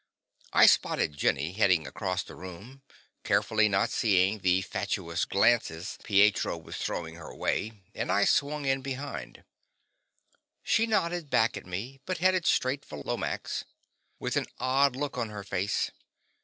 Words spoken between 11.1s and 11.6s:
back